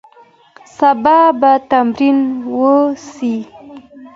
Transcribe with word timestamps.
سبا 0.77 1.17
به 1.39 1.51
تمرین 1.71 2.19
وسي. 2.57 3.35